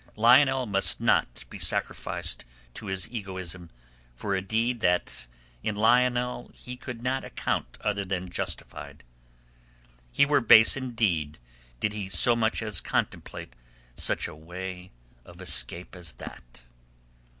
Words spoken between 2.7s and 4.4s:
to his egoism for